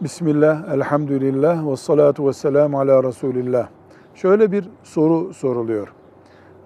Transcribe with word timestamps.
Bismillah, 0.00 0.68
elhamdülillah 0.68 1.70
ve 1.70 1.76
salatu 1.76 2.28
ve 2.28 2.32
selamu 2.32 2.80
ala 2.80 3.04
Resulillah. 3.04 3.68
Şöyle 4.14 4.52
bir 4.52 4.68
soru 4.82 5.34
soruluyor. 5.34 5.92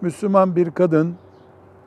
Müslüman 0.01 0.57
bir 0.57 0.71
kadın 0.71 1.15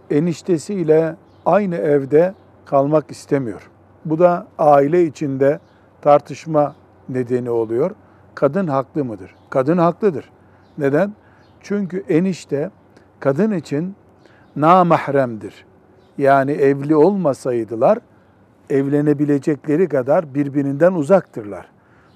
eniştesiyle 0.09 1.15
aynı 1.45 1.75
evde 1.75 2.33
kalmak 2.65 3.11
istemiyor. 3.11 3.69
Bu 4.05 4.19
da 4.19 4.47
aile 4.57 5.03
içinde 5.03 5.59
tartışma 6.01 6.75
nedeni 7.09 7.49
oluyor. 7.49 7.91
Kadın 8.35 8.67
haklı 8.67 9.05
mıdır? 9.05 9.35
Kadın 9.49 9.77
haklıdır. 9.77 10.29
Neden? 10.77 11.13
Çünkü 11.61 12.03
enişte 12.09 12.71
kadın 13.19 13.51
için 13.51 13.95
namahremdir. 14.55 15.65
Yani 16.17 16.51
evli 16.51 16.95
olmasaydılar 16.95 17.99
evlenebilecekleri 18.69 19.87
kadar 19.89 20.33
birbirinden 20.33 20.93
uzaktırlar. 20.93 21.69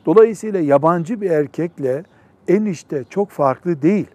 Dolayısıyla 0.06 0.60
yabancı 0.60 1.22
bir 1.22 1.32
erkekle 1.32 2.04
enişte 2.48 3.04
çok 3.10 3.30
farklı 3.30 3.82
değil. 3.82 4.08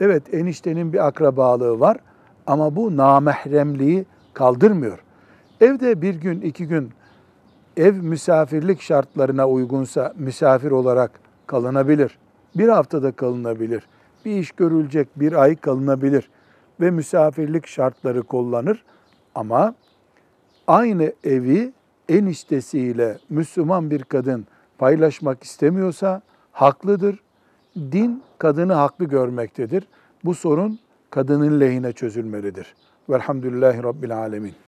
Evet 0.00 0.34
eniştenin 0.34 0.92
bir 0.92 1.06
akrabalığı 1.06 1.80
var 1.80 1.96
ama 2.46 2.76
bu 2.76 2.96
namahremliği 2.96 4.04
kaldırmıyor. 4.34 4.98
Evde 5.60 6.02
bir 6.02 6.14
gün 6.14 6.40
iki 6.40 6.68
gün 6.68 6.90
ev 7.76 7.94
misafirlik 7.94 8.80
şartlarına 8.82 9.48
uygunsa 9.48 10.14
misafir 10.16 10.70
olarak 10.70 11.10
kalınabilir. 11.46 12.18
Bir 12.56 12.68
haftada 12.68 13.12
kalınabilir. 13.12 13.88
Bir 14.24 14.36
iş 14.36 14.52
görülecek 14.52 15.08
bir 15.16 15.32
ay 15.32 15.56
kalınabilir 15.56 16.30
ve 16.80 16.90
misafirlik 16.90 17.66
şartları 17.66 18.22
kullanır. 18.22 18.84
Ama 19.34 19.74
aynı 20.66 21.12
evi 21.24 21.72
eniştesiyle 22.08 23.18
Müslüman 23.30 23.90
bir 23.90 24.02
kadın 24.02 24.46
paylaşmak 24.78 25.42
istemiyorsa 25.42 26.22
haklıdır. 26.52 27.20
Din 27.76 28.22
kadını 28.38 28.72
haklı 28.72 29.04
görmektedir. 29.04 29.84
Bu 30.24 30.34
sorun 30.34 30.78
kadının 31.10 31.60
lehine 31.60 31.92
çözülmelidir. 31.92 32.74
Velhamdülillahi 33.10 33.82
Rabbil 33.82 34.18
Alemin. 34.18 34.67